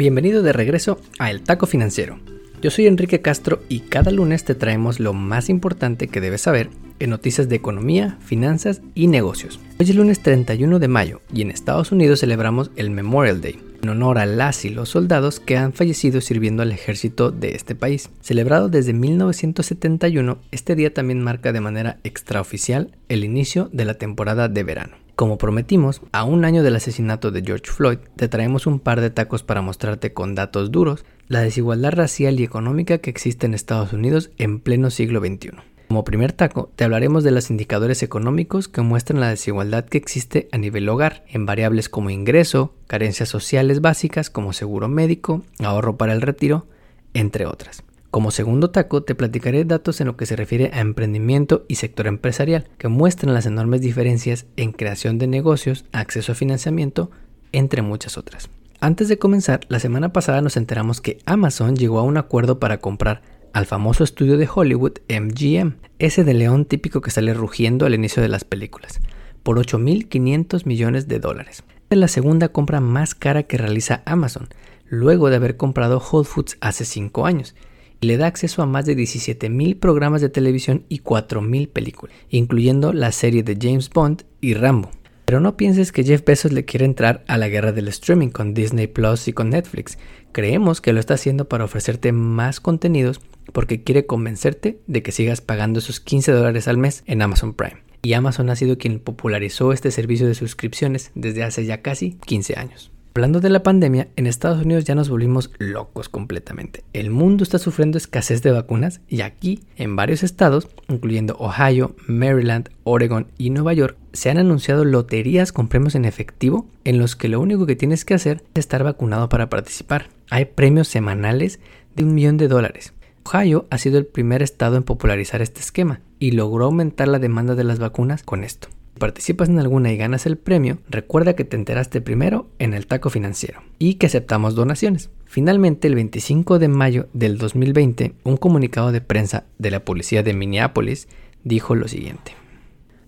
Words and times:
Bienvenido 0.00 0.42
de 0.42 0.54
regreso 0.54 0.98
a 1.18 1.30
El 1.30 1.42
Taco 1.42 1.66
Financiero. 1.66 2.18
Yo 2.62 2.70
soy 2.70 2.86
Enrique 2.86 3.20
Castro 3.20 3.60
y 3.68 3.80
cada 3.80 4.10
lunes 4.10 4.44
te 4.44 4.54
traemos 4.54 4.98
lo 4.98 5.12
más 5.12 5.50
importante 5.50 6.08
que 6.08 6.22
debes 6.22 6.40
saber 6.40 6.70
en 7.00 7.10
noticias 7.10 7.50
de 7.50 7.56
economía, 7.56 8.16
finanzas 8.24 8.80
y 8.94 9.08
negocios. 9.08 9.60
Hoy 9.78 9.90
es 9.90 9.94
lunes 9.94 10.20
31 10.20 10.78
de 10.78 10.88
mayo 10.88 11.20
y 11.34 11.42
en 11.42 11.50
Estados 11.50 11.92
Unidos 11.92 12.20
celebramos 12.20 12.70
el 12.76 12.88
Memorial 12.88 13.42
Day, 13.42 13.60
en 13.82 13.90
honor 13.90 14.16
a 14.16 14.24
las 14.24 14.64
y 14.64 14.70
los 14.70 14.88
soldados 14.88 15.38
que 15.38 15.58
han 15.58 15.74
fallecido 15.74 16.22
sirviendo 16.22 16.62
al 16.62 16.72
ejército 16.72 17.30
de 17.30 17.54
este 17.54 17.74
país. 17.74 18.08
Celebrado 18.22 18.70
desde 18.70 18.94
1971, 18.94 20.38
este 20.50 20.76
día 20.76 20.94
también 20.94 21.22
marca 21.22 21.52
de 21.52 21.60
manera 21.60 21.98
extraoficial 22.04 22.96
el 23.10 23.22
inicio 23.22 23.68
de 23.74 23.84
la 23.84 23.98
temporada 23.98 24.48
de 24.48 24.62
verano. 24.62 24.99
Como 25.20 25.36
prometimos, 25.36 26.00
a 26.12 26.24
un 26.24 26.46
año 26.46 26.62
del 26.62 26.76
asesinato 26.76 27.30
de 27.30 27.42
George 27.42 27.70
Floyd, 27.70 27.98
te 28.16 28.26
traemos 28.26 28.66
un 28.66 28.80
par 28.80 29.02
de 29.02 29.10
tacos 29.10 29.42
para 29.42 29.60
mostrarte 29.60 30.14
con 30.14 30.34
datos 30.34 30.72
duros 30.72 31.04
la 31.28 31.42
desigualdad 31.42 31.92
racial 31.92 32.40
y 32.40 32.44
económica 32.44 32.96
que 32.96 33.10
existe 33.10 33.44
en 33.44 33.52
Estados 33.52 33.92
Unidos 33.92 34.30
en 34.38 34.60
pleno 34.60 34.88
siglo 34.88 35.20
XXI. 35.20 35.50
Como 35.88 36.04
primer 36.04 36.32
taco, 36.32 36.72
te 36.74 36.84
hablaremos 36.84 37.22
de 37.22 37.32
los 37.32 37.50
indicadores 37.50 38.02
económicos 38.02 38.68
que 38.68 38.80
muestran 38.80 39.20
la 39.20 39.28
desigualdad 39.28 39.84
que 39.84 39.98
existe 39.98 40.48
a 40.52 40.56
nivel 40.56 40.88
hogar, 40.88 41.22
en 41.28 41.44
variables 41.44 41.90
como 41.90 42.08
ingreso, 42.08 42.72
carencias 42.86 43.28
sociales 43.28 43.82
básicas 43.82 44.30
como 44.30 44.54
seguro 44.54 44.88
médico, 44.88 45.42
ahorro 45.62 45.98
para 45.98 46.14
el 46.14 46.22
retiro, 46.22 46.66
entre 47.12 47.44
otras. 47.44 47.84
Como 48.10 48.32
segundo 48.32 48.70
taco, 48.70 49.04
te 49.04 49.14
platicaré 49.14 49.64
datos 49.64 50.00
en 50.00 50.08
lo 50.08 50.16
que 50.16 50.26
se 50.26 50.34
refiere 50.34 50.70
a 50.72 50.80
emprendimiento 50.80 51.64
y 51.68 51.76
sector 51.76 52.08
empresarial, 52.08 52.68
que 52.76 52.88
muestran 52.88 53.34
las 53.34 53.46
enormes 53.46 53.82
diferencias 53.82 54.46
en 54.56 54.72
creación 54.72 55.18
de 55.18 55.28
negocios, 55.28 55.84
acceso 55.92 56.32
a 56.32 56.34
financiamiento, 56.34 57.12
entre 57.52 57.82
muchas 57.82 58.18
otras. 58.18 58.50
Antes 58.80 59.08
de 59.08 59.18
comenzar, 59.18 59.60
la 59.68 59.78
semana 59.78 60.12
pasada 60.12 60.40
nos 60.40 60.56
enteramos 60.56 61.00
que 61.00 61.18
Amazon 61.24 61.76
llegó 61.76 62.00
a 62.00 62.02
un 62.02 62.16
acuerdo 62.16 62.58
para 62.58 62.78
comprar 62.78 63.22
al 63.52 63.66
famoso 63.66 64.02
estudio 64.02 64.38
de 64.38 64.48
Hollywood 64.52 64.98
MGM, 65.08 65.76
ese 66.00 66.24
de 66.24 66.34
león 66.34 66.64
típico 66.64 67.00
que 67.02 67.10
sale 67.12 67.32
rugiendo 67.32 67.86
al 67.86 67.94
inicio 67.94 68.22
de 68.22 68.28
las 68.28 68.42
películas, 68.44 69.00
por 69.44 69.58
8.500 69.58 70.66
millones 70.66 71.06
de 71.06 71.20
dólares. 71.20 71.62
Es 71.90 71.98
la 71.98 72.08
segunda 72.08 72.48
compra 72.48 72.80
más 72.80 73.14
cara 73.14 73.44
que 73.44 73.58
realiza 73.58 74.02
Amazon, 74.04 74.48
luego 74.88 75.30
de 75.30 75.36
haber 75.36 75.56
comprado 75.56 75.98
Whole 75.98 76.26
Foods 76.26 76.56
hace 76.60 76.84
5 76.84 77.26
años, 77.26 77.54
le 78.00 78.16
da 78.16 78.26
acceso 78.26 78.62
a 78.62 78.66
más 78.66 78.86
de 78.86 78.96
17.000 78.96 79.78
programas 79.78 80.20
de 80.20 80.30
televisión 80.30 80.84
y 80.88 81.00
4.000 81.00 81.68
películas, 81.68 82.16
incluyendo 82.30 82.92
la 82.92 83.12
serie 83.12 83.42
de 83.42 83.58
James 83.60 83.90
Bond 83.90 84.24
y 84.40 84.54
Rambo. 84.54 84.90
Pero 85.26 85.38
no 85.38 85.56
pienses 85.56 85.92
que 85.92 86.02
Jeff 86.02 86.24
Bezos 86.24 86.52
le 86.52 86.64
quiere 86.64 86.84
entrar 86.84 87.22
a 87.28 87.38
la 87.38 87.48
guerra 87.48 87.72
del 87.72 87.88
streaming 87.88 88.30
con 88.30 88.52
Disney 88.52 88.88
Plus 88.88 89.28
y 89.28 89.32
con 89.32 89.50
Netflix. 89.50 89.96
Creemos 90.32 90.80
que 90.80 90.92
lo 90.92 90.98
está 90.98 91.14
haciendo 91.14 91.48
para 91.48 91.64
ofrecerte 91.64 92.10
más 92.10 92.58
contenidos 92.58 93.20
porque 93.52 93.82
quiere 93.82 94.06
convencerte 94.06 94.80
de 94.86 95.02
que 95.02 95.12
sigas 95.12 95.40
pagando 95.40 95.78
esos 95.78 96.00
15 96.00 96.32
dólares 96.32 96.68
al 96.68 96.78
mes 96.78 97.04
en 97.06 97.22
Amazon 97.22 97.54
Prime. 97.54 97.82
Y 98.02 98.14
Amazon 98.14 98.50
ha 98.50 98.56
sido 98.56 98.78
quien 98.78 98.98
popularizó 98.98 99.72
este 99.72 99.90
servicio 99.90 100.26
de 100.26 100.34
suscripciones 100.34 101.12
desde 101.14 101.44
hace 101.44 101.64
ya 101.64 101.82
casi 101.82 102.18
15 102.26 102.58
años. 102.58 102.90
Hablando 103.12 103.40
de 103.40 103.50
la 103.50 103.64
pandemia, 103.64 104.06
en 104.14 104.28
Estados 104.28 104.64
Unidos 104.64 104.84
ya 104.84 104.94
nos 104.94 105.10
volvimos 105.10 105.50
locos 105.58 106.08
completamente. 106.08 106.84
El 106.92 107.10
mundo 107.10 107.42
está 107.42 107.58
sufriendo 107.58 107.98
escasez 107.98 108.40
de 108.40 108.52
vacunas 108.52 109.00
y 109.08 109.22
aquí, 109.22 109.64
en 109.76 109.96
varios 109.96 110.22
estados, 110.22 110.68
incluyendo 110.88 111.36
Ohio, 111.40 111.96
Maryland, 112.06 112.68
Oregon 112.84 113.26
y 113.36 113.50
Nueva 113.50 113.74
York, 113.74 113.96
se 114.12 114.30
han 114.30 114.38
anunciado 114.38 114.84
loterías 114.84 115.50
con 115.50 115.66
premios 115.66 115.96
en 115.96 116.04
efectivo 116.04 116.68
en 116.84 116.98
los 116.98 117.16
que 117.16 117.28
lo 117.28 117.40
único 117.40 117.66
que 117.66 117.74
tienes 117.74 118.04
que 118.04 118.14
hacer 118.14 118.44
es 118.54 118.60
estar 118.60 118.84
vacunado 118.84 119.28
para 119.28 119.50
participar. 119.50 120.06
Hay 120.30 120.44
premios 120.44 120.86
semanales 120.86 121.58
de 121.96 122.04
un 122.04 122.14
millón 122.14 122.36
de 122.36 122.46
dólares. 122.46 122.94
Ohio 123.24 123.66
ha 123.70 123.78
sido 123.78 123.98
el 123.98 124.06
primer 124.06 124.40
estado 124.40 124.76
en 124.76 124.84
popularizar 124.84 125.42
este 125.42 125.58
esquema 125.58 126.00
y 126.20 126.30
logró 126.30 126.66
aumentar 126.66 127.08
la 127.08 127.18
demanda 127.18 127.56
de 127.56 127.64
las 127.64 127.80
vacunas 127.80 128.22
con 128.22 128.44
esto 128.44 128.68
participas 128.98 129.48
en 129.48 129.58
alguna 129.58 129.92
y 129.92 129.96
ganas 129.96 130.26
el 130.26 130.36
premio, 130.36 130.78
recuerda 130.88 131.34
que 131.34 131.44
te 131.44 131.56
enteraste 131.56 132.00
primero 132.00 132.48
en 132.58 132.74
el 132.74 132.86
taco 132.86 133.10
financiero 133.10 133.62
y 133.78 133.94
que 133.94 134.06
aceptamos 134.06 134.54
donaciones. 134.54 135.10
Finalmente, 135.26 135.88
el 135.88 135.94
25 135.94 136.58
de 136.58 136.68
mayo 136.68 137.08
del 137.12 137.38
2020, 137.38 138.14
un 138.24 138.36
comunicado 138.36 138.92
de 138.92 139.00
prensa 139.00 139.44
de 139.58 139.70
la 139.70 139.84
policía 139.84 140.22
de 140.22 140.34
Minneapolis 140.34 141.08
dijo 141.44 141.74
lo 141.74 141.88
siguiente. 141.88 142.32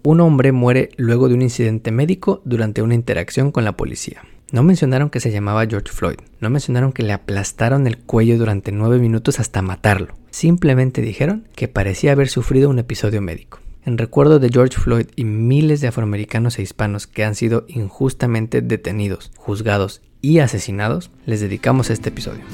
Un 0.05 0.21
hombre 0.21 0.53
muere 0.53 0.91
luego 0.97 1.29
de 1.29 1.35
un 1.35 1.43
incidente 1.43 1.93
médico 1.93 2.43
durante 2.45 2.83
una 2.83 2.95
interacción 2.95 3.53
con 3.53 3.65
la 3.65 3.77
policía. 3.77 4.23
No 4.51 4.63
mencionaron 4.63 5.11
que 5.11 5.21
se 5.21 5.31
llamaba 5.31 5.67
George 5.67 5.93
Floyd, 5.93 6.19
no 6.41 6.51
mencionaron 6.51 6.93
que 6.93 7.03
le 7.03 7.13
aplastaron 7.13 7.87
el 7.87 7.99
cuello 7.99 8.37
durante 8.37 8.71
nueve 8.71 8.99
minutos 8.99 9.41
hasta 9.41 9.63
matarlo. 9.63 10.15
Simplemente 10.31 11.01
dijeron 11.01 11.49
que 11.55 11.69
parecía 11.69 12.13
haber 12.13 12.29
sufrido 12.29 12.69
un 12.69 12.79
episodio 12.79 13.23
médico 13.23 13.62
en 13.85 13.99
recuerdo 13.99 14.39
de 14.39 14.49
George 14.49 14.79
Floyd 14.79 15.07
y 15.17 15.25
miles 15.25 15.81
de 15.81 15.89
afroamericanos 15.89 16.59
e 16.59 16.63
hispanos 16.63 17.07
que 17.07 17.25
han 17.25 17.35
sido 17.35 17.65
injustamente 17.69 18.63
detenidos, 18.63 19.33
juzgados 19.37 20.03
y 20.21 20.39
asesinados, 20.39 21.11
les 21.27 21.41
dedicamos 21.41 21.91
este 21.91 22.11
episodio. 22.11 22.45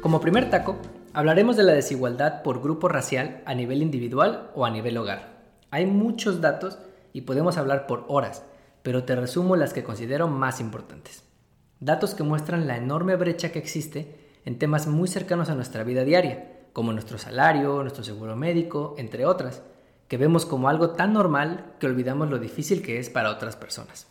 Como 0.00 0.20
primer 0.20 0.50
taco, 0.50 0.76
Hablaremos 1.12 1.56
de 1.56 1.64
la 1.64 1.72
desigualdad 1.72 2.42
por 2.42 2.62
grupo 2.62 2.86
racial 2.86 3.42
a 3.44 3.52
nivel 3.54 3.82
individual 3.82 4.52
o 4.54 4.64
a 4.64 4.70
nivel 4.70 4.96
hogar. 4.96 5.40
Hay 5.72 5.84
muchos 5.84 6.40
datos 6.40 6.78
y 7.12 7.22
podemos 7.22 7.56
hablar 7.56 7.88
por 7.88 8.04
horas, 8.06 8.44
pero 8.84 9.02
te 9.02 9.16
resumo 9.16 9.56
las 9.56 9.72
que 9.72 9.82
considero 9.82 10.28
más 10.28 10.60
importantes. 10.60 11.24
Datos 11.80 12.14
que 12.14 12.22
muestran 12.22 12.68
la 12.68 12.76
enorme 12.76 13.16
brecha 13.16 13.50
que 13.50 13.58
existe 13.58 14.20
en 14.44 14.60
temas 14.60 14.86
muy 14.86 15.08
cercanos 15.08 15.50
a 15.50 15.56
nuestra 15.56 15.82
vida 15.82 16.04
diaria, 16.04 16.60
como 16.72 16.92
nuestro 16.92 17.18
salario, 17.18 17.82
nuestro 17.82 18.04
seguro 18.04 18.36
médico, 18.36 18.94
entre 18.96 19.26
otras, 19.26 19.62
que 20.06 20.16
vemos 20.16 20.46
como 20.46 20.68
algo 20.68 20.90
tan 20.90 21.12
normal 21.12 21.74
que 21.80 21.88
olvidamos 21.88 22.30
lo 22.30 22.38
difícil 22.38 22.82
que 22.82 23.00
es 23.00 23.10
para 23.10 23.30
otras 23.30 23.56
personas. 23.56 24.06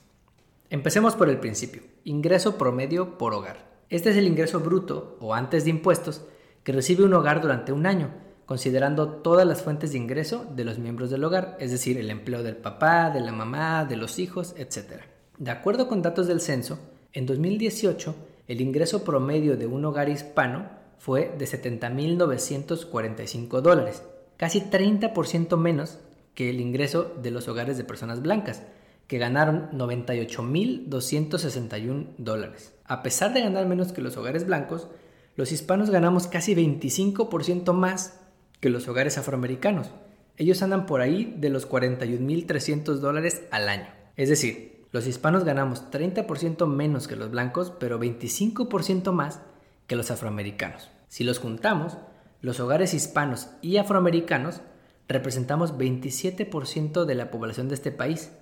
Empecemos 0.69 1.15
por 1.15 1.29
el 1.29 1.39
principio, 1.39 1.81
ingreso 2.03 2.57
promedio 2.57 3.17
por 3.17 3.33
hogar. 3.33 3.69
Este 3.89 4.09
es 4.09 4.17
el 4.17 4.27
ingreso 4.27 4.59
bruto 4.59 5.17
o 5.21 5.33
antes 5.33 5.63
de 5.63 5.69
impuestos 5.69 6.23
recibe 6.71 7.03
un 7.03 7.13
hogar 7.13 7.41
durante 7.41 7.71
un 7.71 7.85
año, 7.85 8.11
considerando 8.45 9.09
todas 9.09 9.47
las 9.47 9.61
fuentes 9.61 9.91
de 9.91 9.97
ingreso 9.97 10.45
de 10.55 10.65
los 10.65 10.79
miembros 10.79 11.09
del 11.09 11.23
hogar, 11.23 11.55
es 11.59 11.71
decir, 11.71 11.97
el 11.97 12.09
empleo 12.09 12.43
del 12.43 12.57
papá, 12.57 13.09
de 13.09 13.21
la 13.21 13.31
mamá, 13.31 13.85
de 13.85 13.95
los 13.95 14.19
hijos, 14.19 14.53
etc. 14.57 15.01
De 15.37 15.51
acuerdo 15.51 15.87
con 15.87 16.01
datos 16.01 16.27
del 16.27 16.41
censo, 16.41 16.79
en 17.13 17.25
2018 17.25 18.15
el 18.49 18.59
ingreso 18.61 19.03
promedio 19.03 19.57
de 19.57 19.67
un 19.67 19.85
hogar 19.85 20.09
hispano 20.09 20.67
fue 20.97 21.35
de 21.37 21.45
70.945 21.45 23.61
dólares, 23.61 24.01
casi 24.37 24.61
30% 24.61 25.55
menos 25.55 25.99
que 26.33 26.49
el 26.49 26.59
ingreso 26.59 27.13
de 27.21 27.29
los 27.29 27.47
hogares 27.47 27.77
de 27.77 27.83
personas 27.83 28.23
blancas, 28.23 28.63
que 29.05 29.19
ganaron 29.19 29.69
98.261 29.71 32.07
dólares. 32.17 32.73
A 32.85 33.03
pesar 33.03 33.33
de 33.33 33.41
ganar 33.41 33.67
menos 33.67 33.91
que 33.91 34.01
los 34.01 34.17
hogares 34.17 34.47
blancos, 34.47 34.87
los 35.39 35.53
hispanos 35.53 35.89
ganamos 35.89 36.27
casi 36.27 36.53
25% 36.53 37.71
más 37.71 38.19
que 38.59 38.69
los 38.69 38.89
hogares 38.89 39.17
afroamericanos. 39.17 39.89
Ellos 40.35 40.61
andan 40.61 40.85
por 40.85 40.99
ahí 40.99 41.33
de 41.37 41.47
los 41.47 41.65
41.300 41.69 42.95
dólares 42.95 43.43
al 43.49 43.69
año. 43.69 43.87
Es 44.17 44.27
decir, 44.27 44.85
los 44.91 45.07
hispanos 45.07 45.45
ganamos 45.45 45.89
30% 45.91 46.67
menos 46.67 47.07
que 47.07 47.15
los 47.15 47.31
blancos, 47.31 47.71
pero 47.79 48.01
25% 48.01 49.13
más 49.13 49.39
que 49.87 49.95
los 49.95 50.11
afroamericanos. 50.11 50.89
Si 51.07 51.23
los 51.23 51.39
juntamos, 51.39 51.95
los 52.41 52.59
hogares 52.59 52.93
hispanos 52.93 53.47
y 53.61 53.77
afroamericanos 53.77 54.59
representamos 55.07 55.77
27% 55.77 57.05
de 57.05 57.15
la 57.15 57.31
población 57.31 57.69
de 57.69 57.75
este 57.75 57.93
país, 57.93 58.33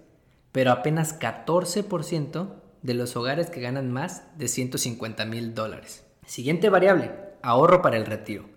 pero 0.51 0.71
apenas 0.71 1.19
14% 1.19 2.55
de 2.81 2.93
los 2.95 3.15
hogares 3.15 3.51
que 3.51 3.61
ganan 3.61 3.91
más 3.93 4.23
de 4.39 4.47
150 4.47 5.25
mil 5.25 5.53
dólares. 5.53 6.06
Siguiente 6.27 6.67
variable, 6.67 7.11
ahorro 7.41 7.81
para 7.81 7.95
el 7.95 8.05
retiro. 8.05 8.49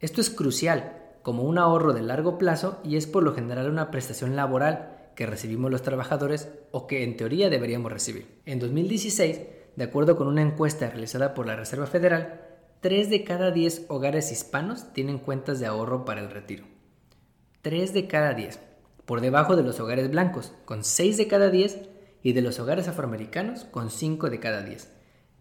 Esto 0.00 0.20
es 0.20 0.28
crucial 0.28 0.98
como 1.22 1.44
un 1.44 1.56
ahorro 1.56 1.94
de 1.94 2.02
largo 2.02 2.36
plazo 2.36 2.78
y 2.84 2.96
es 2.96 3.06
por 3.06 3.22
lo 3.22 3.34
general 3.34 3.70
una 3.70 3.90
prestación 3.90 4.36
laboral 4.36 5.10
que 5.14 5.24
recibimos 5.24 5.70
los 5.70 5.80
trabajadores 5.80 6.50
o 6.72 6.86
que 6.86 7.04
en 7.04 7.16
teoría 7.16 7.48
deberíamos 7.48 7.90
recibir. 7.90 8.42
En 8.44 8.58
2016, 8.58 9.40
de 9.76 9.84
acuerdo 9.84 10.14
con 10.14 10.28
una 10.28 10.42
encuesta 10.42 10.90
realizada 10.90 11.32
por 11.32 11.46
la 11.46 11.56
Reserva 11.56 11.86
Federal, 11.86 12.42
3 12.82 13.08
de 13.08 13.24
cada 13.24 13.50
10 13.50 13.86
hogares 13.88 14.30
hispanos 14.30 14.92
tienen 14.92 15.18
cuentas 15.18 15.58
de 15.58 15.64
ahorro 15.64 16.04
para 16.04 16.20
el 16.20 16.30
retiro. 16.30 16.66
3 17.62 17.94
de 17.94 18.08
cada 18.08 18.34
10, 18.34 18.60
por 19.06 19.22
debajo 19.22 19.56
de 19.56 19.62
los 19.62 19.80
hogares 19.80 20.10
blancos, 20.10 20.52
con 20.66 20.84
6 20.84 21.16
de 21.16 21.28
cada 21.28 21.48
10, 21.48 21.80
y 22.22 22.34
de 22.34 22.42
los 22.42 22.60
hogares 22.60 22.88
afroamericanos, 22.88 23.64
con 23.64 23.88
5 23.88 24.28
de 24.28 24.38
cada 24.38 24.60
10. 24.60 24.95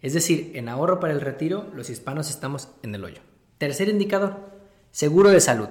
Es 0.05 0.13
decir, 0.13 0.51
en 0.53 0.69
ahorro 0.69 0.99
para 0.99 1.13
el 1.13 1.19
retiro, 1.19 1.65
los 1.73 1.89
hispanos 1.89 2.29
estamos 2.29 2.69
en 2.83 2.93
el 2.93 3.03
hoyo. 3.03 3.23
Tercer 3.57 3.89
indicador, 3.89 4.51
seguro 4.91 5.31
de 5.31 5.41
salud. 5.41 5.69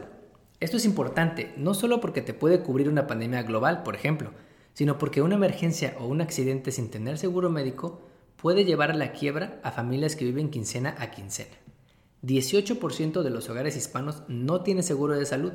Esto 0.59 0.77
es 0.77 0.85
importante, 0.85 1.55
no 1.57 1.73
solo 1.73 2.01
porque 2.01 2.21
te 2.21 2.35
puede 2.35 2.59
cubrir 2.59 2.89
una 2.89 3.07
pandemia 3.07 3.45
global, 3.45 3.85
por 3.85 3.95
ejemplo, 3.95 4.33
sino 4.73 4.99
porque 4.99 5.23
una 5.23 5.37
emergencia 5.37 5.95
o 6.01 6.09
un 6.09 6.21
accidente 6.21 6.73
sin 6.73 6.91
tener 6.91 7.17
seguro 7.17 7.49
médico 7.49 8.01
puede 8.35 8.65
llevar 8.65 8.91
a 8.91 8.97
la 8.97 9.13
quiebra 9.13 9.61
a 9.63 9.71
familias 9.71 10.17
que 10.17 10.25
viven 10.25 10.51
quincena 10.51 10.97
a 10.99 11.13
quincena. 11.13 11.55
18% 12.25 13.23
de 13.23 13.31
los 13.31 13.49
hogares 13.49 13.77
hispanos 13.77 14.25
no 14.27 14.63
tienen 14.63 14.83
seguro 14.83 15.17
de 15.17 15.27
salud, 15.27 15.53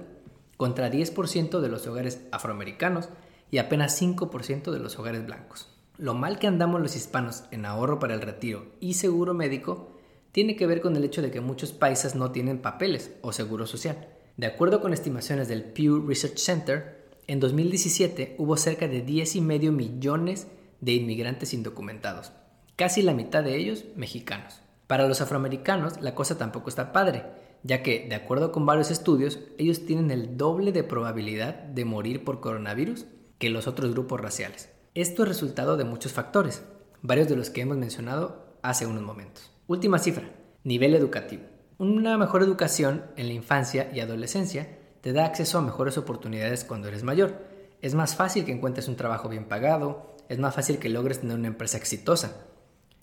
contra 0.55 0.89
10% 0.89 1.59
de 1.59 1.67
los 1.67 1.85
hogares 1.85 2.21
afroamericanos 2.31 3.09
y 3.51 3.57
apenas 3.57 4.01
5% 4.01 4.71
de 4.71 4.79
los 4.79 4.97
hogares 4.97 5.25
blancos. 5.25 5.67
Lo 5.99 6.13
mal 6.13 6.39
que 6.39 6.47
andamos 6.47 6.79
los 6.79 6.95
hispanos 6.95 7.43
en 7.51 7.65
ahorro 7.65 7.99
para 7.99 8.13
el 8.13 8.21
retiro 8.21 8.67
y 8.79 8.93
seguro 8.93 9.33
médico 9.33 9.89
tiene 10.31 10.55
que 10.55 10.65
ver 10.65 10.79
con 10.79 10.95
el 10.95 11.03
hecho 11.03 11.21
de 11.21 11.29
que 11.29 11.41
muchos 11.41 11.73
países 11.73 12.15
no 12.15 12.31
tienen 12.31 12.61
papeles 12.61 13.11
o 13.21 13.33
seguro 13.33 13.67
social. 13.67 14.07
De 14.37 14.47
acuerdo 14.47 14.79
con 14.79 14.93
estimaciones 14.93 15.49
del 15.49 15.61
Pew 15.61 16.07
Research 16.07 16.37
Center, 16.37 17.05
en 17.27 17.41
2017 17.41 18.35
hubo 18.37 18.55
cerca 18.55 18.87
de 18.87 19.05
10,5 19.05 19.71
millones 19.73 20.47
de 20.79 20.93
inmigrantes 20.93 21.53
indocumentados, 21.53 22.31
casi 22.77 23.01
la 23.01 23.13
mitad 23.13 23.43
de 23.43 23.57
ellos 23.57 23.83
mexicanos. 23.97 24.61
Para 24.87 25.05
los 25.05 25.19
afroamericanos 25.19 26.01
la 26.01 26.15
cosa 26.15 26.37
tampoco 26.37 26.69
está 26.69 26.93
padre, 26.93 27.25
ya 27.63 27.83
que, 27.83 28.07
de 28.07 28.15
acuerdo 28.15 28.53
con 28.53 28.65
varios 28.65 28.89
estudios, 28.89 29.39
ellos 29.57 29.85
tienen 29.85 30.11
el 30.11 30.37
doble 30.37 30.71
de 30.71 30.85
probabilidad 30.85 31.55
de 31.55 31.83
morir 31.83 32.23
por 32.23 32.39
coronavirus 32.39 33.05
que 33.37 33.49
los 33.49 33.67
otros 33.67 33.91
grupos 33.91 34.21
raciales. 34.21 34.69
Esto 34.95 35.21
es 35.21 35.29
resultado 35.29 35.77
de 35.77 35.83
muchos 35.83 36.13
factores, 36.13 36.63
varios 37.03 37.29
de 37.29 37.35
los 37.35 37.51
que 37.51 37.61
hemos 37.61 37.77
mencionado 37.77 38.57
hace 38.63 38.87
unos 38.87 39.03
momentos. 39.03 39.51
Última 39.67 39.99
cifra, 39.99 40.31
nivel 40.63 40.95
educativo. 40.95 41.43
Una 41.77 42.17
mejor 42.17 42.41
educación 42.41 43.05
en 43.15 43.27
la 43.27 43.33
infancia 43.33 43.91
y 43.93 43.99
adolescencia 43.99 44.79
te 45.01 45.13
da 45.13 45.25
acceso 45.25 45.59
a 45.59 45.61
mejores 45.61 45.99
oportunidades 45.99 46.65
cuando 46.65 46.87
eres 46.87 47.03
mayor. 47.03 47.45
Es 47.83 47.93
más 47.93 48.15
fácil 48.15 48.45
que 48.45 48.51
encuentres 48.51 48.87
un 48.87 48.95
trabajo 48.95 49.29
bien 49.29 49.45
pagado, 49.45 50.15
es 50.27 50.39
más 50.39 50.55
fácil 50.55 50.79
que 50.79 50.89
logres 50.89 51.19
tener 51.19 51.37
una 51.37 51.49
empresa 51.49 51.77
exitosa. 51.77 52.47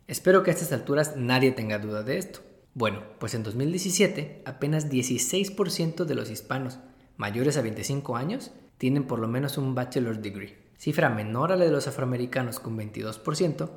Espero 0.08 0.42
que 0.42 0.50
a 0.50 0.54
estas 0.54 0.72
alturas 0.72 1.16
nadie 1.16 1.52
tenga 1.52 1.78
duda 1.78 2.02
de 2.02 2.18
esto. 2.18 2.40
Bueno, 2.74 3.04
pues 3.20 3.34
en 3.34 3.44
2017 3.44 4.42
apenas 4.44 4.90
16% 4.90 6.04
de 6.04 6.14
los 6.16 6.30
hispanos 6.30 6.80
mayores 7.16 7.56
a 7.56 7.62
25 7.62 8.16
años 8.16 8.50
tienen 8.76 9.06
por 9.06 9.20
lo 9.20 9.28
menos 9.28 9.56
un 9.56 9.74
bachelor's 9.76 10.20
degree, 10.20 10.65
cifra 10.78 11.10
menor 11.10 11.52
a 11.52 11.56
la 11.56 11.64
de 11.64 11.70
los 11.70 11.88
afroamericanos 11.88 12.60
con 12.60 12.76
22% 12.78 13.70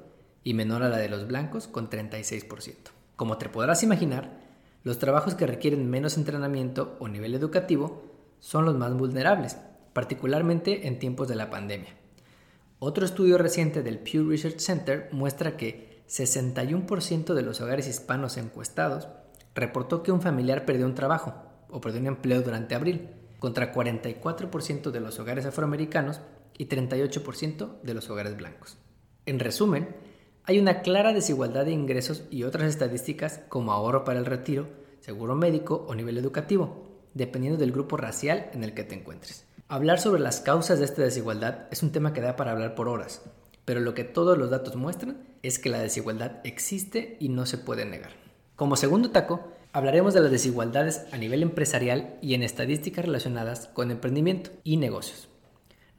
y 0.44 0.54
menor 0.54 0.84
a 0.84 0.90
la 0.90 0.98
de 0.98 1.10
los 1.10 1.28
blancos 1.28 1.68
con 1.68 1.90
36%. 1.90 2.76
Como 3.16 3.38
te 3.38 3.50
podrás 3.50 3.84
imaginar, 3.84 4.40
los 4.84 5.00
trabajos 5.00 5.36
que 5.36 5.48
requieren 5.48 5.90
menos 5.90 6.18
entrenamiento 6.18 6.96
o 7.00 7.08
nivel 7.08 7.36
educativo 7.36 8.04
son 8.40 8.66
los 8.66 8.78
más 8.78 8.94
vulnerables, 8.94 9.58
particularmente 9.94 10.88
en 10.88 11.00
tiempos 11.00 11.28
de 11.28 11.36
la 11.36 11.50
pandemia. 11.50 11.96
Otro 12.80 13.06
estudio 13.06 13.38
reciente 13.38 13.84
del 13.84 14.00
Pew 14.00 14.30
Research 14.30 14.60
Center 14.60 15.10
muestra 15.12 15.58
que 15.58 16.02
61% 16.08 17.34
de 17.34 17.42
los 17.42 17.60
hogares 17.60 17.88
hispanos 17.88 18.38
encuestados 18.38 19.10
reportó 19.54 20.02
que 20.02 20.14
un 20.14 20.22
familiar 20.22 20.66
perdió 20.66 20.86
un 20.86 20.96
trabajo 20.96 21.34
o 21.70 21.82
perdió 21.82 22.00
un 22.00 22.08
empleo 22.08 22.42
durante 22.42 22.76
abril, 22.76 23.10
contra 23.40 23.74
44% 23.74 24.92
de 24.92 25.00
los 25.00 25.20
hogares 25.20 25.46
afroamericanos 25.46 26.22
y 26.60 26.68
38% 26.68 27.82
de 27.82 27.94
los 27.96 28.10
hogares 28.12 28.38
blancos. 28.38 28.78
En 29.26 29.40
resumen, 29.40 29.96
hay 30.44 30.60
una 30.60 30.82
clara 30.82 31.14
desigualdad 31.14 31.66
de 31.66 31.72
ingresos 31.72 32.26
y 32.30 32.44
otras 32.44 32.70
estadísticas 32.70 33.42
como 33.50 33.72
ahorro 33.72 34.04
para 34.04 34.20
el 34.20 34.26
retiro, 34.26 34.68
seguro 35.00 35.36
médico 35.36 35.86
o 35.88 35.96
nivel 35.96 36.18
educativo, 36.18 37.00
dependiendo 37.14 37.58
del 37.58 37.72
grupo 37.72 37.96
racial 37.96 38.50
en 38.54 38.64
el 38.64 38.74
que 38.74 38.84
te 38.84 38.96
encuentres. 38.96 39.46
Hablar 39.70 40.00
sobre 40.00 40.22
las 40.22 40.42
causas 40.42 40.80
de 40.80 40.86
esta 40.86 41.02
desigualdad 41.02 41.68
es 41.72 41.82
un 41.82 41.92
tema 41.92 42.12
que 42.12 42.22
da 42.22 42.36
para 42.36 42.52
hablar 42.52 42.76
por 42.76 42.90
horas, 42.90 43.22
pero 43.64 43.80
lo 43.80 43.94
que 43.94 44.04
todos 44.04 44.38
los 44.38 44.50
datos 44.50 44.76
muestran 44.76 45.24
es 45.44 45.60
que 45.60 45.70
la 45.70 45.80
desigualdad 45.80 46.42
existe 46.44 47.16
y 47.22 47.30
no 47.30 47.46
se 47.46 47.58
puede 47.58 47.86
negar. 47.86 48.12
Como 48.58 48.76
segundo 48.76 49.12
taco, 49.12 49.54
hablaremos 49.72 50.14
de 50.14 50.22
las 50.22 50.32
desigualdades 50.32 51.06
a 51.14 51.18
nivel 51.18 51.42
empresarial 51.42 52.18
y 52.22 52.34
en 52.34 52.44
estadísticas 52.44 53.06
relacionadas 53.06 53.68
con 53.68 53.92
emprendimiento 53.92 54.50
y 54.66 54.76
negocios. 54.76 55.29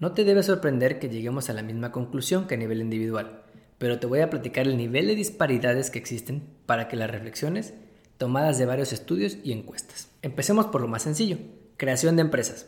No 0.01 0.13
te 0.13 0.25
debe 0.25 0.43
sorprender 0.43 0.99
que 0.99 1.09
lleguemos 1.09 1.49
a 1.49 1.53
la 1.53 1.63
misma 1.63 1.93
conclusión 1.93 2.49
que 2.49 2.57
a 2.57 2.59
nivel 2.59 2.81
individual 2.81 3.45
pero 3.81 3.99
te 3.99 4.07
voy 4.07 4.21
a 4.21 4.29
platicar 4.29 4.67
el 4.67 4.77
nivel 4.77 5.07
de 5.07 5.15
disparidades 5.15 5.89
que 5.89 5.99
existen 5.99 6.43
para 6.67 6.87
que 6.87 6.97
las 6.97 7.11
reflexiones 7.11 7.73
tomadas 8.19 8.59
de 8.59 8.67
varios 8.67 8.93
estudios 8.93 9.39
y 9.43 9.53
encuestas. 9.53 10.11
Empecemos 10.21 10.67
por 10.67 10.83
lo 10.83 10.87
más 10.87 11.05
sencillo, 11.05 11.39
creación 11.79 12.15
de 12.15 12.21
empresas. 12.21 12.67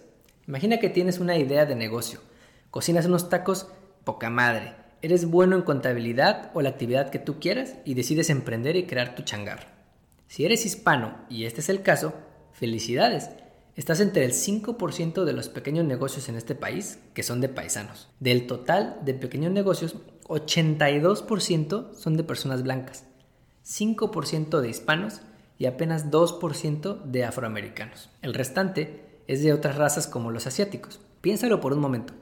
Imagina 0.49 0.79
que 0.79 0.89
tienes 0.89 1.19
una 1.19 1.37
idea 1.37 1.67
de 1.67 1.77
negocio, 1.77 2.21
cocinas 2.71 3.05
unos 3.05 3.29
tacos 3.29 3.69
poca 4.05 4.31
madre, 4.31 4.73
eres 5.03 5.27
bueno 5.27 5.55
en 5.55 5.63
contabilidad 5.63 6.51
o 6.55 6.63
la 6.63 6.71
actividad 6.71 7.11
que 7.11 7.19
tú 7.19 7.41
quieras 7.41 7.75
y 7.85 7.93
decides 7.93 8.31
emprender 8.31 8.77
y 8.77 8.87
crear 8.87 9.15
tu 9.15 9.23
changar. 9.23 9.85
Si 10.29 10.47
eres 10.47 10.65
hispano 10.65 11.19
y 11.29 11.45
este 11.45 11.61
es 11.61 11.69
el 11.69 11.83
caso, 11.83 12.15
felicidades, 12.53 13.29
Estás 13.75 14.01
entre 14.01 14.27
el 14.27 14.33
5% 14.33 15.25
de 15.25 15.33
los 15.33 15.49
pequeños 15.49 15.87
negocios 15.87 16.29
en 16.29 16.37
este 16.37 16.55
país 16.55 16.99
que 17.15 17.23
son 17.23 17.41
de 17.41 17.49
paisanos. 17.49 18.11
Del 18.21 18.47
total 18.47 18.99
de 19.03 19.15
pequeños 19.15 19.51
negocios, 19.51 19.97
82% 20.25 21.95
son 21.95 22.19
de 22.19 22.23
personas 22.23 22.63
blancas, 22.63 23.05
5% 23.65 24.61
de 24.61 24.69
hispanos 24.69 25.23
y 25.59 25.65
apenas 25.65 26.11
2% 26.11 27.03
de 27.05 27.25
afroamericanos. 27.25 28.11
El 28.21 28.35
restante 28.35 29.07
es 29.27 29.43
de 29.43 29.55
otras 29.55 29.77
razas 29.77 30.07
como 30.07 30.31
los 30.31 30.47
asiáticos. 30.47 31.01
Piénsalo 31.23 31.63
por 31.63 31.73
un 31.73 31.81
momento. 31.81 32.13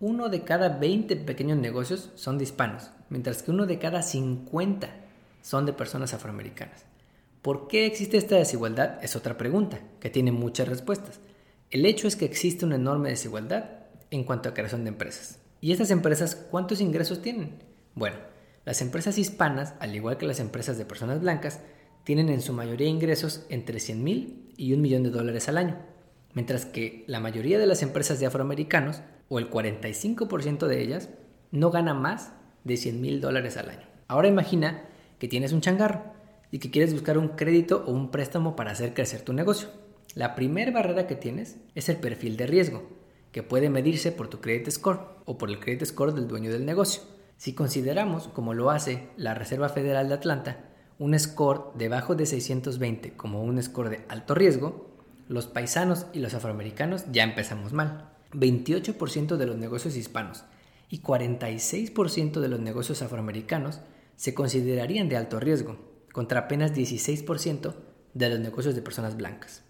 Uno 0.00 0.30
de 0.30 0.42
cada 0.42 0.70
20 0.70 1.16
pequeños 1.16 1.58
negocios 1.58 2.12
son 2.14 2.38
de 2.38 2.44
hispanos, 2.44 2.92
mientras 3.10 3.42
que 3.42 3.50
uno 3.50 3.66
de 3.66 3.78
cada 3.78 4.00
50 4.00 4.88
son 5.42 5.66
de 5.66 5.74
personas 5.74 6.14
afroamericanas. 6.14 6.87
¿Por 7.48 7.66
qué 7.66 7.86
existe 7.86 8.18
esta 8.18 8.36
desigualdad? 8.36 9.02
Es 9.02 9.16
otra 9.16 9.38
pregunta, 9.38 9.80
que 10.00 10.10
tiene 10.10 10.32
muchas 10.32 10.68
respuestas. 10.68 11.18
El 11.70 11.86
hecho 11.86 12.06
es 12.06 12.14
que 12.14 12.26
existe 12.26 12.66
una 12.66 12.74
enorme 12.74 13.08
desigualdad 13.08 13.86
en 14.10 14.24
cuanto 14.24 14.50
a 14.50 14.52
creación 14.52 14.84
de 14.84 14.90
empresas. 14.90 15.38
¿Y 15.62 15.72
estas 15.72 15.90
empresas 15.90 16.36
cuántos 16.36 16.82
ingresos 16.82 17.22
tienen? 17.22 17.54
Bueno, 17.94 18.16
las 18.66 18.82
empresas 18.82 19.16
hispanas, 19.16 19.72
al 19.80 19.96
igual 19.96 20.18
que 20.18 20.26
las 20.26 20.40
empresas 20.40 20.76
de 20.76 20.84
personas 20.84 21.22
blancas, 21.22 21.60
tienen 22.04 22.28
en 22.28 22.42
su 22.42 22.52
mayoría 22.52 22.86
ingresos 22.86 23.46
entre 23.48 23.80
100 23.80 24.04
mil 24.04 24.52
y 24.58 24.74
un 24.74 24.82
millón 24.82 25.04
de 25.04 25.08
dólares 25.08 25.48
al 25.48 25.56
año, 25.56 25.78
mientras 26.34 26.66
que 26.66 27.02
la 27.06 27.18
mayoría 27.18 27.58
de 27.58 27.66
las 27.66 27.80
empresas 27.80 28.20
de 28.20 28.26
afroamericanos, 28.26 29.00
o 29.30 29.38
el 29.38 29.50
45% 29.50 30.66
de 30.66 30.82
ellas, 30.82 31.08
no 31.50 31.70
gana 31.70 31.94
más 31.94 32.30
de 32.64 32.76
100 32.76 33.00
mil 33.00 33.22
dólares 33.22 33.56
al 33.56 33.70
año. 33.70 33.86
Ahora 34.06 34.28
imagina 34.28 34.84
que 35.18 35.28
tienes 35.28 35.54
un 35.54 35.62
changarro 35.62 36.17
y 36.50 36.58
que 36.58 36.70
quieres 36.70 36.92
buscar 36.92 37.18
un 37.18 37.28
crédito 37.28 37.84
o 37.86 37.92
un 37.92 38.10
préstamo 38.10 38.56
para 38.56 38.70
hacer 38.70 38.94
crecer 38.94 39.22
tu 39.22 39.32
negocio. 39.32 39.68
La 40.14 40.34
primera 40.34 40.70
barrera 40.70 41.06
que 41.06 41.16
tienes 41.16 41.56
es 41.74 41.88
el 41.88 41.96
perfil 41.96 42.36
de 42.36 42.46
riesgo, 42.46 42.82
que 43.32 43.42
puede 43.42 43.70
medirse 43.70 44.12
por 44.12 44.28
tu 44.28 44.40
credit 44.40 44.70
score 44.70 45.00
o 45.26 45.38
por 45.38 45.50
el 45.50 45.60
credit 45.60 45.84
score 45.84 46.14
del 46.14 46.28
dueño 46.28 46.50
del 46.50 46.64
negocio. 46.64 47.02
Si 47.36 47.52
consideramos, 47.52 48.28
como 48.28 48.54
lo 48.54 48.70
hace 48.70 49.08
la 49.16 49.34
Reserva 49.34 49.68
Federal 49.68 50.08
de 50.08 50.14
Atlanta, 50.14 50.64
un 50.98 51.16
score 51.18 51.72
debajo 51.76 52.14
de 52.14 52.26
620 52.26 53.12
como 53.16 53.42
un 53.42 53.62
score 53.62 53.90
de 53.90 54.00
alto 54.08 54.34
riesgo, 54.34 54.88
los 55.28 55.46
paisanos 55.46 56.06
y 56.12 56.18
los 56.20 56.34
afroamericanos 56.34 57.04
ya 57.12 57.22
empezamos 57.22 57.72
mal. 57.72 58.10
28% 58.32 59.36
de 59.36 59.46
los 59.46 59.56
negocios 59.56 59.96
hispanos 59.96 60.44
y 60.88 61.02
46% 61.02 62.40
de 62.40 62.48
los 62.48 62.60
negocios 62.60 63.02
afroamericanos 63.02 63.80
se 64.16 64.34
considerarían 64.34 65.08
de 65.08 65.16
alto 65.16 65.38
riesgo, 65.38 65.78
contra 66.12 66.40
apenas 66.40 66.74
16% 66.74 67.74
de 68.14 68.28
los 68.28 68.40
negocios 68.40 68.74
de 68.74 68.82
personas 68.82 69.16
blancas. 69.16 69.62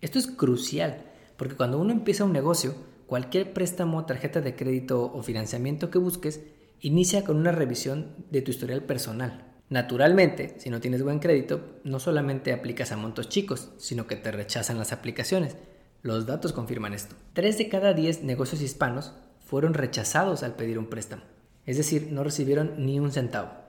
Esto 0.00 0.18
es 0.18 0.26
crucial, 0.26 1.04
porque 1.36 1.56
cuando 1.56 1.78
uno 1.78 1.92
empieza 1.92 2.24
un 2.24 2.32
negocio, 2.32 2.74
cualquier 3.06 3.52
préstamo, 3.52 4.06
tarjeta 4.06 4.40
de 4.40 4.56
crédito 4.56 5.12
o 5.12 5.22
financiamiento 5.22 5.90
que 5.90 5.98
busques, 5.98 6.40
inicia 6.80 7.24
con 7.24 7.36
una 7.36 7.52
revisión 7.52 8.14
de 8.30 8.42
tu 8.42 8.50
historial 8.50 8.82
personal. 8.84 9.46
Naturalmente, 9.68 10.56
si 10.58 10.70
no 10.70 10.80
tienes 10.80 11.02
buen 11.02 11.18
crédito, 11.18 11.80
no 11.84 12.00
solamente 12.00 12.52
aplicas 12.52 12.92
a 12.92 12.96
montos 12.96 13.28
chicos, 13.28 13.70
sino 13.78 14.06
que 14.06 14.16
te 14.16 14.32
rechazan 14.32 14.78
las 14.78 14.92
aplicaciones. 14.92 15.56
Los 16.02 16.26
datos 16.26 16.52
confirman 16.52 16.94
esto. 16.94 17.14
3 17.34 17.58
de 17.58 17.68
cada 17.68 17.92
10 17.92 18.22
negocios 18.24 18.62
hispanos 18.62 19.12
fueron 19.44 19.74
rechazados 19.74 20.42
al 20.42 20.56
pedir 20.56 20.78
un 20.78 20.86
préstamo, 20.86 21.22
es 21.66 21.76
decir, 21.76 22.08
no 22.10 22.24
recibieron 22.24 22.74
ni 22.78 22.98
un 22.98 23.12
centavo 23.12 23.59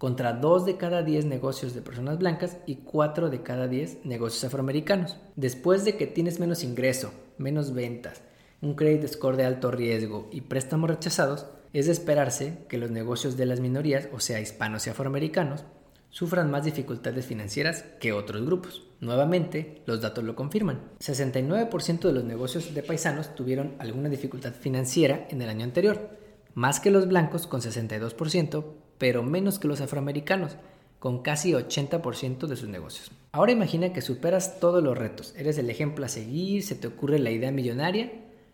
contra 0.00 0.32
2 0.32 0.64
de 0.64 0.78
cada 0.78 1.02
10 1.02 1.26
negocios 1.26 1.74
de 1.74 1.82
personas 1.82 2.16
blancas 2.16 2.56
y 2.64 2.76
4 2.76 3.28
de 3.28 3.42
cada 3.42 3.68
10 3.68 4.06
negocios 4.06 4.42
afroamericanos. 4.44 5.18
Después 5.36 5.84
de 5.84 5.98
que 5.98 6.06
tienes 6.06 6.40
menos 6.40 6.64
ingreso, 6.64 7.12
menos 7.36 7.74
ventas, 7.74 8.22
un 8.62 8.76
credit 8.76 9.06
score 9.06 9.36
de 9.36 9.44
alto 9.44 9.70
riesgo 9.70 10.30
y 10.32 10.40
préstamos 10.40 10.88
rechazados, 10.88 11.48
es 11.74 11.84
de 11.84 11.92
esperarse 11.92 12.64
que 12.70 12.78
los 12.78 12.90
negocios 12.90 13.36
de 13.36 13.44
las 13.44 13.60
minorías, 13.60 14.08
o 14.10 14.20
sea, 14.20 14.40
hispanos 14.40 14.86
y 14.86 14.90
afroamericanos, 14.90 15.66
sufran 16.08 16.50
más 16.50 16.64
dificultades 16.64 17.26
financieras 17.26 17.84
que 18.00 18.14
otros 18.14 18.46
grupos. 18.46 18.82
Nuevamente, 19.00 19.82
los 19.84 20.00
datos 20.00 20.24
lo 20.24 20.34
confirman. 20.34 20.80
69% 21.00 22.00
de 22.00 22.12
los 22.14 22.24
negocios 22.24 22.72
de 22.72 22.82
paisanos 22.82 23.34
tuvieron 23.34 23.74
alguna 23.78 24.08
dificultad 24.08 24.54
financiera 24.54 25.26
en 25.28 25.42
el 25.42 25.50
año 25.50 25.64
anterior, 25.64 26.08
más 26.54 26.80
que 26.80 26.90
los 26.90 27.06
blancos 27.06 27.46
con 27.46 27.60
62%, 27.60 28.64
pero 29.00 29.22
menos 29.22 29.58
que 29.58 29.66
los 29.66 29.80
afroamericanos, 29.80 30.58
con 30.98 31.22
casi 31.22 31.52
80% 31.52 32.46
de 32.46 32.56
sus 32.56 32.68
negocios. 32.68 33.10
Ahora 33.32 33.50
imagina 33.50 33.94
que 33.94 34.02
superas 34.02 34.60
todos 34.60 34.84
los 34.84 34.96
retos, 34.96 35.34
eres 35.38 35.56
el 35.56 35.70
ejemplo 35.70 36.04
a 36.04 36.08
seguir, 36.08 36.62
se 36.62 36.74
te 36.74 36.86
ocurre 36.86 37.18
la 37.18 37.30
idea 37.30 37.50
millonaria, 37.50 38.12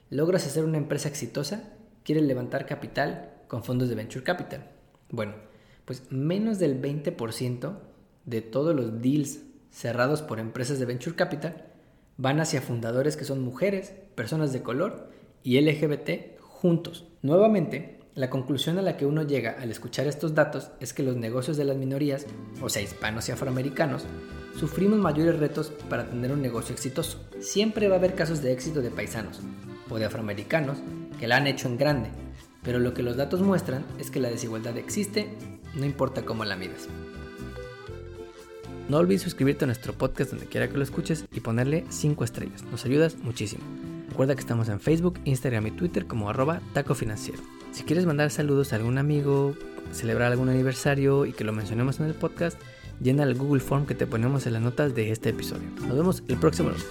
logras 0.08 0.46
hacer 0.46 0.62
una 0.62 0.78
empresa 0.78 1.08
exitosa, 1.08 1.72
quieres 2.04 2.22
levantar 2.22 2.64
capital 2.64 3.32
con 3.48 3.64
fondos 3.64 3.88
de 3.88 3.96
venture 3.96 4.22
capital. 4.22 4.70
Bueno, 5.10 5.34
pues 5.84 6.04
menos 6.10 6.60
del 6.60 6.80
20% 6.80 7.78
de 8.24 8.40
todos 8.40 8.76
los 8.76 9.02
deals 9.02 9.40
cerrados 9.72 10.22
por 10.22 10.38
empresas 10.38 10.78
de 10.78 10.86
venture 10.86 11.16
capital 11.16 11.64
van 12.18 12.38
hacia 12.38 12.62
fundadores 12.62 13.16
que 13.16 13.24
son 13.24 13.42
mujeres, 13.42 13.94
personas 14.14 14.52
de 14.52 14.62
color 14.62 15.10
y 15.42 15.60
LGBT 15.60 16.38
juntos. 16.38 17.08
Nuevamente, 17.22 17.95
la 18.16 18.30
conclusión 18.30 18.78
a 18.78 18.82
la 18.82 18.96
que 18.96 19.04
uno 19.04 19.24
llega 19.24 19.56
al 19.60 19.70
escuchar 19.70 20.06
estos 20.06 20.34
datos 20.34 20.70
es 20.80 20.94
que 20.94 21.02
los 21.02 21.16
negocios 21.16 21.58
de 21.58 21.64
las 21.64 21.76
minorías, 21.76 22.26
o 22.62 22.70
sea, 22.70 22.80
hispanos 22.80 23.28
y 23.28 23.32
afroamericanos, 23.32 24.04
sufrimos 24.58 24.98
mayores 24.98 25.38
retos 25.38 25.70
para 25.90 26.08
tener 26.08 26.32
un 26.32 26.40
negocio 26.40 26.74
exitoso. 26.74 27.22
Siempre 27.40 27.88
va 27.88 27.96
a 27.96 27.98
haber 27.98 28.14
casos 28.14 28.40
de 28.40 28.52
éxito 28.52 28.80
de 28.80 28.90
paisanos 28.90 29.40
o 29.90 29.98
de 29.98 30.06
afroamericanos 30.06 30.78
que 31.20 31.28
la 31.28 31.36
han 31.36 31.46
hecho 31.46 31.68
en 31.68 31.76
grande, 31.76 32.08
pero 32.62 32.78
lo 32.78 32.94
que 32.94 33.02
los 33.02 33.18
datos 33.18 33.42
muestran 33.42 33.84
es 33.98 34.10
que 34.10 34.18
la 34.18 34.30
desigualdad 34.30 34.78
existe, 34.78 35.28
no 35.74 35.84
importa 35.84 36.24
cómo 36.24 36.46
la 36.46 36.56
midas. 36.56 36.88
No 38.88 38.96
olvides 38.96 39.22
suscribirte 39.22 39.64
a 39.64 39.66
nuestro 39.66 39.92
podcast 39.92 40.30
donde 40.30 40.46
quiera 40.46 40.68
que 40.68 40.78
lo 40.78 40.84
escuches 40.84 41.26
y 41.34 41.40
ponerle 41.40 41.84
5 41.90 42.24
estrellas, 42.24 42.64
nos 42.70 42.86
ayudas 42.86 43.16
muchísimo. 43.16 43.62
Recuerda 44.08 44.34
que 44.34 44.40
estamos 44.40 44.70
en 44.70 44.80
Facebook, 44.80 45.20
Instagram 45.24 45.66
y 45.66 45.70
Twitter 45.72 46.06
como 46.06 46.30
arroba. 46.30 46.62
Si 47.76 47.84
quieres 47.84 48.06
mandar 48.06 48.30
saludos 48.30 48.72
a 48.72 48.76
algún 48.76 48.96
amigo, 48.96 49.54
celebrar 49.92 50.32
algún 50.32 50.48
aniversario 50.48 51.26
y 51.26 51.34
que 51.34 51.44
lo 51.44 51.52
mencionemos 51.52 52.00
en 52.00 52.06
el 52.06 52.14
podcast, 52.14 52.58
llena 53.02 53.22
el 53.22 53.34
Google 53.34 53.60
Form 53.60 53.84
que 53.84 53.94
te 53.94 54.06
ponemos 54.06 54.46
en 54.46 54.54
las 54.54 54.62
notas 54.62 54.94
de 54.94 55.10
este 55.10 55.28
episodio. 55.28 55.68
Nos 55.86 55.94
vemos 55.94 56.22
el 56.26 56.38
próximo 56.38 56.70
lunes. 56.70 56.86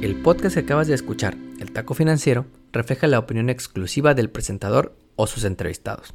El 0.00 0.14
podcast 0.22 0.54
que 0.54 0.60
acabas 0.60 0.86
de 0.86 0.94
escuchar, 0.94 1.36
El 1.58 1.72
Taco 1.72 1.94
Financiero, 1.94 2.46
refleja 2.72 3.08
la 3.08 3.18
opinión 3.18 3.50
exclusiva 3.50 4.14
del 4.14 4.30
presentador 4.30 4.96
o 5.16 5.26
sus 5.26 5.42
entrevistados 5.42 6.14